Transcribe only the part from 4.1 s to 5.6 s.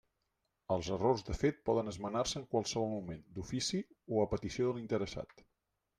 o a petició de l'interessat.